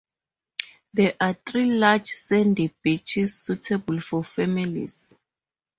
There 0.95 1.13
are 1.21 1.37
three 1.45 1.69
large 1.73 2.07
sandy 2.09 2.73
beaches 2.83 3.39
suitable 3.39 4.01
for 4.01 4.23
families. 4.23 5.13